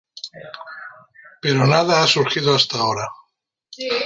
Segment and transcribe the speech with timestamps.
[1.43, 3.07] Pero nada ha surgido hasta ahora.